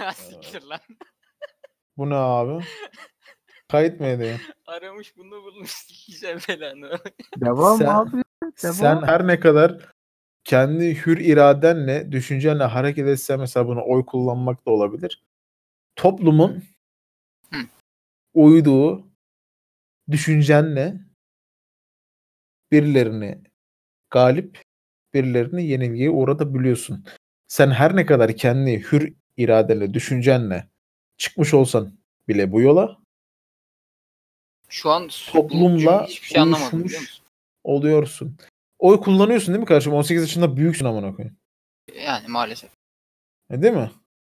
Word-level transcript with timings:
Siktir 0.16 0.62
lan. 0.62 0.80
Bu 1.96 2.10
ne 2.10 2.14
abi? 2.14 2.64
Kayıt 3.68 4.00
mı 4.00 4.06
ediyor? 4.06 4.40
Aramış 4.66 5.16
bunu 5.16 5.42
bulmuş 5.42 5.70
sikeceğim 5.70 6.38
belanı. 6.48 6.98
Devam 7.36 7.78
Sen- 7.78 7.86
abi. 7.86 8.22
Devam. 8.62 8.74
Sen 8.74 9.02
her 9.02 9.26
ne 9.26 9.40
kadar 9.40 9.88
kendi 10.44 11.06
hür 11.06 11.18
iradenle, 11.18 12.12
düşüncenle 12.12 12.64
hareket 12.64 13.08
etsen 13.08 13.40
mesela 13.40 13.66
bunu 13.66 13.82
oy 13.86 14.06
kullanmak 14.06 14.66
da 14.66 14.70
olabilir. 14.70 15.24
Toplumun 15.96 16.62
Hı. 17.52 17.60
uyduğu 18.34 19.10
düşüncenle 20.10 20.94
birilerini 22.72 23.42
galip, 24.10 24.62
birilerini 25.14 25.66
yenilgiye 25.66 26.10
uğratabiliyorsun. 26.10 27.04
Sen 27.48 27.70
her 27.70 27.96
ne 27.96 28.06
kadar 28.06 28.36
kendi 28.36 28.92
hür 28.92 29.14
iradenle, 29.40 29.94
düşüncenle 29.94 30.68
çıkmış 31.16 31.54
olsan 31.54 31.92
bile 32.28 32.52
bu 32.52 32.60
yola 32.60 32.98
Şu 34.68 34.90
an 34.90 35.08
Toplumla 35.32 36.06
hiçbir 36.06 36.26
şey 36.26 36.42
uyuşmuş 36.42 37.20
oluyorsun. 37.64 38.36
Oy 38.78 39.00
kullanıyorsun 39.00 39.54
değil 39.54 39.60
mi 39.60 39.66
kardeşim? 39.66 39.92
18 39.92 40.22
yaşında 40.22 40.56
büyüksün 40.56 40.84
amına 40.84 41.14
koyayım. 41.16 41.36
Yani 42.06 42.28
maalesef. 42.28 42.70
E, 43.50 43.62
Değil 43.62 43.74
mi? 43.74 43.90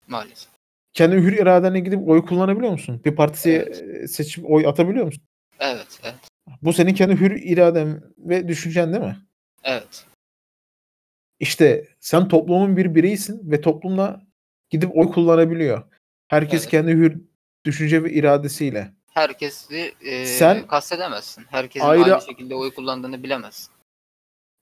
Maalesef. 0.08 0.48
Kendi 0.92 1.16
hür 1.16 1.32
iradenle 1.32 1.80
gidip 1.80 2.08
oy 2.08 2.24
kullanabiliyor 2.26 2.72
musun? 2.72 3.00
Bir 3.04 3.16
partisiye 3.16 3.56
Evet. 3.58 4.10
seçip 4.10 4.50
oy 4.50 4.66
atabiliyor 4.66 5.06
musun? 5.06 5.22
Evet, 5.60 6.00
evet, 6.04 6.14
Bu 6.62 6.72
senin 6.72 6.94
kendi 6.94 7.20
hür 7.20 7.30
iraden 7.42 8.02
ve 8.18 8.48
düşüncen 8.48 8.92
değil 8.92 9.04
mi? 9.04 9.16
evet. 9.64 10.06
İşte 11.40 11.88
sen 12.00 12.28
toplumun 12.28 12.76
bir 12.76 12.94
bireysin 12.94 13.50
ve 13.50 13.60
toplumla 13.60 14.23
gidip 14.74 14.96
oy 14.96 15.12
kullanabiliyor. 15.12 15.82
Herkes 16.28 16.60
Evet. 16.62 16.70
kendi 16.70 16.90
hür 16.92 17.20
düşünce 17.64 18.04
ve 18.04 18.12
iradesiyle. 18.12 18.92
Herkesi 19.10 19.94
e, 20.00 20.26
Sen- 20.26 20.66
kastedemezsin. 20.66 21.44
Herkesin 21.50 21.86
Ayrı- 21.86 22.14
aynı 22.14 22.22
şekilde 22.26 22.54
oy 22.54 22.74
kullandığını 22.74 23.22
bilemezsin. 23.22 23.72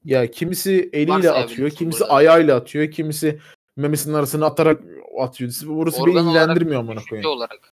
Ya 0.04 0.30
kimisi 0.30 0.90
eliyle 0.92 1.12
Varsa 1.12 1.34
atıyor, 1.34 1.70
kimisi 1.70 2.00
burada. 2.00 2.14
ayağıyla 2.14 2.56
atıyor, 2.56 2.90
kimisi 2.90 3.40
memesinin 3.76 4.14
arasına 4.14 4.46
atarak 4.46 4.82
atıyor. 5.20 5.52
Burası 5.66 5.96
beni 5.96 6.02
Organ 6.10 6.26
olarak, 6.26 6.40
ilgilendirmiyor 6.42 6.80
amına 6.80 7.00
koyayım. 7.10 7.30
olarak. 7.30 7.72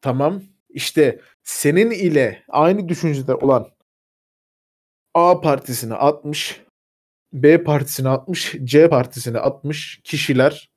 Tamam. 0.00 0.42
İşte 0.68 1.20
senin 1.42 1.90
ile 1.90 2.44
aynı 2.48 2.88
düşüncede 2.88 3.34
olan 3.34 3.70
A 5.14 5.40
partisine 5.40 5.94
atmış, 5.94 6.60
B 7.32 7.64
partisine 7.64 8.08
atmış, 8.08 8.54
C 8.64 8.88
partisine 8.88 9.38
atmış 9.38 10.00
kişiler 10.04 10.69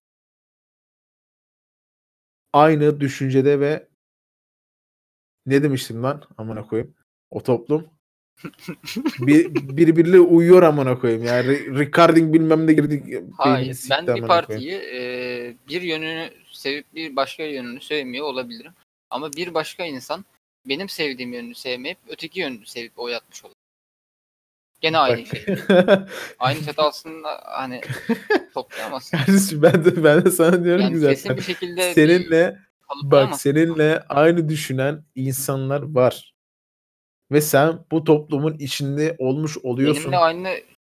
aynı 2.53 2.99
düşüncede 2.99 3.59
ve 3.59 3.87
ne 5.45 5.63
demiştim 5.63 6.03
lan 6.03 6.23
amına 6.37 6.67
koyayım? 6.67 6.93
O 7.31 7.43
toplum 7.43 7.89
bir, 9.19 9.55
birbiriyle 9.55 10.19
uyuyor 10.19 10.63
amına 10.63 10.99
koyayım. 10.99 11.23
Yani 11.23 11.77
Ricarding 11.79 12.33
bilmem 12.33 12.67
ne 12.67 12.73
girdik. 12.73 13.05
beynini 13.05 13.31
Hayır. 13.37 13.73
sikti 13.73 14.07
Ben 14.07 14.15
bir 14.15 14.21
partiyi 14.21 14.73
e, 14.73 15.55
bir 15.67 15.81
yönünü 15.81 16.29
sevip 16.51 16.85
bir 16.95 17.15
başka 17.15 17.43
yönünü 17.43 17.81
sevmiyor 17.81 18.25
olabilirim. 18.25 18.71
Ama 19.09 19.33
bir 19.33 19.53
başka 19.53 19.85
insan 19.85 20.25
benim 20.65 20.89
sevdiğim 20.89 21.33
yönünü 21.33 21.55
sevmeyip 21.55 21.97
öteki 22.07 22.39
yönünü 22.39 22.65
sevip 22.65 22.99
oy 22.99 23.15
atmış 23.15 23.45
olur. 23.45 23.52
Gene 24.83 24.97
aynı 24.97 25.17
Bak. 25.17 25.27
şey. 25.27 25.55
Aynı 26.39 26.65
çatı 26.65 26.81
aslında 26.81 27.41
hani 27.43 27.81
toplayamazsın. 28.53 29.17
Kardeşim 29.17 29.61
ben 29.61 29.85
de 29.85 30.03
ben 30.03 30.25
de 30.25 30.31
sana 30.31 30.63
diyorum 30.63 30.81
Yani 30.81 30.93
ki 30.93 31.01
kesin 31.01 31.23
zaten 31.23 31.37
bir 31.37 31.41
şekilde 31.41 31.81
bir 31.81 31.93
seninle 31.93 32.51
bak 32.51 32.87
kalıplayamazsın. 32.87 33.51
seninle 33.51 34.03
aynı 34.09 34.49
düşünen 34.49 35.03
insanlar 35.15 35.81
var. 35.81 36.33
Ve 37.31 37.41
sen 37.41 37.79
bu 37.91 38.03
toplumun 38.03 38.53
içinde 38.53 39.15
olmuş 39.19 39.57
oluyorsun. 39.57 40.03
Benimle 40.03 40.17
aynı 40.17 40.49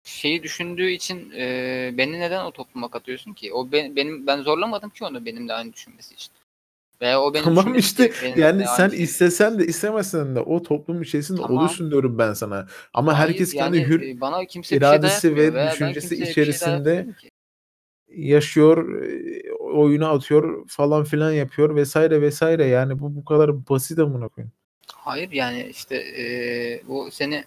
şeyi 0.03 0.43
düşündüğü 0.43 0.89
için 0.89 1.31
e, 1.31 1.93
beni 1.97 2.19
neden 2.19 2.45
o 2.45 2.51
topluma 2.51 2.91
katıyorsun 2.91 3.33
ki? 3.33 3.53
O 3.53 3.71
ben, 3.71 3.95
benim 3.95 4.27
ben 4.27 4.41
zorlamadım 4.41 4.89
ki 4.89 5.05
onu 5.05 5.25
benimle 5.25 5.53
aynı 5.53 5.73
düşünmesi 5.73 6.13
için. 6.13 6.31
Veya 7.01 7.21
o 7.21 7.33
benim 7.33 7.43
Tamam 7.45 7.75
işte 7.75 8.11
benimle 8.23 8.41
yani 8.41 8.65
sen 8.77 8.89
şey- 8.89 9.03
istesen 9.03 9.59
de 9.59 9.65
istemesen 9.65 10.35
de 10.35 10.39
o 10.39 10.63
toplum 10.63 11.01
içerisinde 11.01 11.41
Tamam. 11.41 11.57
oluyorsun 11.57 11.91
diyorum 11.91 12.17
ben 12.17 12.33
sana. 12.33 12.67
Ama 12.93 13.19
Hayır, 13.19 13.29
herkes 13.29 13.53
yani, 13.53 13.77
kendi 13.77 13.89
hür 13.89 14.01
e, 14.01 14.21
bana 14.21 14.45
kimse 14.45 14.69
şey 14.69 14.77
iradesi 14.77 15.35
ve 15.35 15.53
veya 15.53 15.53
ben 15.53 15.71
düşüncesi 15.71 16.17
şey 16.17 16.31
içerisinde 16.31 17.07
ki. 17.19 17.29
yaşıyor, 18.09 19.01
e, 19.03 19.51
oyunu 19.53 20.07
atıyor 20.07 20.63
falan 20.67 21.03
filan 21.03 21.31
yapıyor 21.31 21.75
vesaire 21.75 22.21
vesaire. 22.21 22.65
Yani 22.65 22.99
bu 22.99 23.15
bu 23.15 23.25
kadar 23.25 23.69
basit 23.69 23.99
amına 23.99 24.27
koyayım. 24.27 24.51
Hayır 24.93 25.31
yani 25.31 25.67
işte 25.69 25.95
e, 25.95 26.23
bu 26.87 27.11
seni 27.11 27.43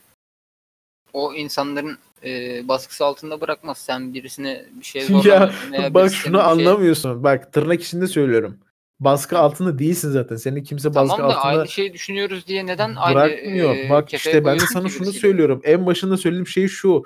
o 1.12 1.34
insanların 1.34 1.98
e, 2.24 2.62
baskısı 2.68 3.04
altında 3.04 3.40
bırakmaz. 3.40 3.78
Sen 3.78 4.14
birisine 4.14 4.64
bir 4.72 4.84
şey 4.84 5.02
Ya 5.08 5.08
zorlamıyorsun 5.08 5.72
veya 5.72 5.94
bak 5.94 6.12
şunu 6.12 6.36
şey- 6.36 6.46
anlamıyorsun. 6.46 7.22
Bak 7.24 7.52
tırnak 7.52 7.82
içinde 7.82 8.06
söylüyorum. 8.06 8.58
Baskı 9.00 9.38
altında 9.38 9.78
değilsin 9.78 10.10
zaten. 10.10 10.36
Seni 10.36 10.62
kimse 10.62 10.94
baskı 10.94 11.16
Tamam 11.16 11.30
da 11.30 11.36
altında 11.38 11.58
aynı 11.58 11.68
şeyi 11.68 11.92
düşünüyoruz 11.92 12.46
diye 12.46 12.66
neden 12.66 12.94
aynı 12.96 13.14
bırakmıyor. 13.16 13.76
e, 13.76 13.90
Bak 13.90 14.14
işte 14.14 14.44
ben 14.44 14.54
de 14.54 14.64
sana 14.72 14.88
şunu 14.88 15.02
birisiyle? 15.02 15.20
söylüyorum. 15.20 15.60
En 15.64 15.86
başında 15.86 16.16
söylediğim 16.16 16.46
şey 16.46 16.68
şu. 16.68 17.02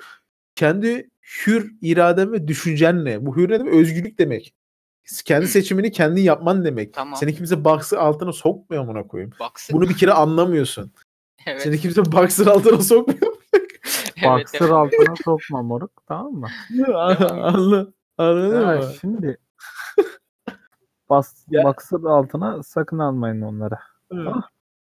Kendi 0.55 1.11
hür 1.47 1.73
iraden 1.83 2.33
ve 2.33 2.49
düşüncenle. 2.49 3.27
Bu 3.27 3.37
hür 3.37 3.51
ne 3.51 3.59
demek? 3.61 3.75
Özgürlük 3.75 4.19
demek. 4.19 4.55
Kendi 5.25 5.45
Hı. 5.45 5.49
seçimini 5.51 5.91
kendin 5.93 6.23
yapman 6.23 6.65
demek. 6.65 6.95
Tamam. 6.95 7.17
Seni 7.17 7.35
kimse 7.37 7.65
baskı 7.65 8.01
altına 8.01 8.33
sokmuyor 8.33 8.83
amına 8.83 9.07
koyayım. 9.07 9.33
Baksın. 9.41 9.77
Bunu 9.77 9.89
bir 9.89 9.97
kere 9.97 10.13
anlamıyorsun. 10.13 10.93
evet. 11.47 11.63
Seni 11.63 11.79
kimse 11.79 12.13
baksır 12.13 12.47
altına 12.47 12.83
sokmuyor. 12.83 13.21
evet, 14.23 14.49
evet. 14.55 14.71
altına 14.71 15.15
sokma 15.25 15.63
moruk 15.63 15.91
tamam 16.09 16.33
mı? 16.33 16.49
Anla, 16.95 17.87
anladın 18.19 18.61
Ya 18.63 18.77
mı? 18.77 18.93
şimdi 19.01 19.39
bas, 21.13 21.45
Ya- 21.51 21.65
baksır 21.65 22.05
altına 22.05 22.63
sakın 22.63 22.99
almayın 22.99 23.43
onlara. 23.43 23.79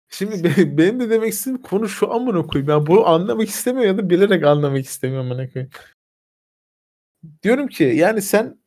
Şimdi 0.09 0.44
be- 0.44 0.78
benim 0.78 1.00
de 1.00 1.10
demek 1.10 1.32
istediğim 1.32 1.62
konu 1.62 1.88
şu 1.88 2.15
amına 2.15 2.47
koyayım. 2.47 2.70
Ya 2.70 2.87
bunu 2.87 3.06
anlamak 3.06 3.48
istemiyor 3.48 3.87
ya 3.87 3.98
da 3.98 4.10
bilerek 4.10 4.44
anlamak 4.44 4.84
istemiyor 4.84 5.21
amına 5.21 5.53
koyayım. 5.53 5.71
Diyorum 7.42 7.66
ki 7.69 7.84
yani 7.84 8.22
sen 8.22 8.59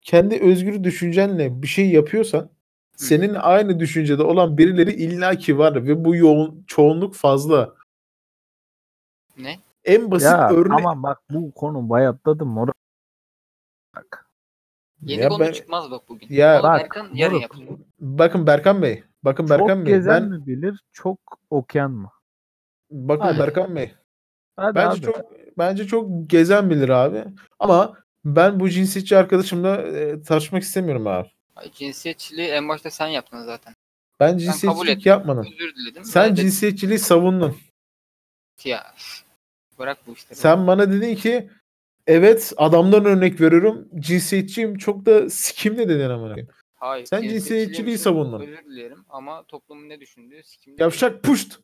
kendi 0.00 0.40
özgür 0.40 0.84
düşüncenle 0.84 1.62
bir 1.62 1.66
şey 1.66 1.90
yapıyorsan 1.90 2.50
senin 2.96 3.34
aynı 3.34 3.80
düşüncede 3.80 4.22
olan 4.22 4.58
birileri 4.58 4.92
illaki 4.92 5.58
var 5.58 5.86
ve 5.86 6.04
bu 6.04 6.16
yoğun 6.16 6.64
çoğunluk 6.66 7.14
fazla. 7.14 7.74
Ne? 9.38 9.58
En 9.84 10.10
basit 10.10 10.26
ya 10.26 10.50
örnek 10.50 10.78
tamam 10.78 11.02
bak 11.02 11.22
bu 11.30 11.52
konu 11.52 11.88
bayatladı 11.88 12.44
moruk. 12.46 12.74
Bak. 13.96 14.23
Yeni 15.04 15.22
Ya 15.22 15.28
konu 15.28 15.40
ben- 15.40 15.52
çıkmaz 15.52 15.90
bak 15.90 16.08
bugün. 16.08 16.26
Ya 16.30 16.54
Onu 16.56 16.62
bak, 16.62 16.80
Berkan 16.80 17.08
yarın 17.14 17.34
yapacak. 17.38 17.68
bakın 18.00 18.46
Berkan 18.46 18.82
Bey. 18.82 19.04
Bakın 19.22 19.48
Berkan 19.50 19.68
çok 19.68 19.86
Bey. 19.86 19.94
gezen 19.94 20.22
Ben 20.22 20.30
mi 20.30 20.46
bilir 20.46 20.80
çok 20.92 21.18
okuyan 21.50 21.90
mı? 21.90 22.10
bakın 22.90 23.24
Hadi. 23.24 23.38
Berkan 23.38 23.76
Bey. 23.76 23.94
Hadi 24.56 24.74
Bence 24.74 24.96
abi. 24.96 25.00
çok 25.14 25.24
bence 25.58 25.86
çok 25.86 26.30
gezen 26.30 26.70
bilir 26.70 26.88
abi. 26.88 27.24
Ama 27.58 27.96
ben 28.24 28.60
bu 28.60 28.70
cinsiyetçi 28.70 29.16
arkadaşımla 29.16 29.76
e, 29.76 30.22
tartışmak 30.22 30.62
istemiyorum 30.62 31.06
abi. 31.06 31.28
Ay, 31.56 31.72
Cinsiyetçiliği 31.72 32.48
en 32.48 32.68
başta 32.68 32.90
sen 32.90 33.06
yaptın 33.06 33.44
zaten. 33.44 33.74
Ben 34.20 34.38
cinsiyetçilik 34.38 35.06
yapmadım. 35.06 35.46
Özür 35.52 35.74
diledim. 35.74 36.04
Sen 36.04 36.24
dedim 36.24 36.36
cinsiyetçiliği 36.36 36.98
savundun. 36.98 37.56
ki 38.56 38.68
ya 38.68 38.94
bırak 39.78 39.98
bu 40.06 40.12
işleri. 40.12 40.34
Sen 40.38 40.66
bana 40.66 40.92
dedin 40.92 41.14
ki 41.14 41.50
evet 42.06 42.52
adamdan 42.56 43.04
örnek 43.04 43.40
veriyorum. 43.40 43.88
Cinsiyetçiyim 43.98 44.78
çok 44.78 45.06
da 45.06 45.30
sikim 45.30 45.76
ne 45.76 45.88
dedin 45.88 46.10
amına 46.10 46.34
koyayım. 46.34 46.48
Hayır. 46.74 47.06
sen 47.06 47.22
cinsiyetçiliği 47.22 47.98
savundun. 47.98 48.40
Özür 48.40 48.64
dilerim 48.64 49.04
ama 49.08 49.44
toplumun 49.48 49.88
ne 49.88 50.00
düşündüğü 50.00 50.42
sikimde. 50.44 50.82
Yavşak 50.82 51.22
puşt. 51.22 51.58